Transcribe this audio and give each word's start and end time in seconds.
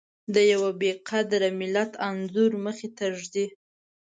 د 0.33 0.35
يوه 0.51 0.69
بې 0.79 0.91
قدره 1.09 1.49
ملت 1.61 1.91
انځور 2.07 2.51
مخې 2.65 2.87
ته 2.97 3.05
ږدي. 3.19 3.45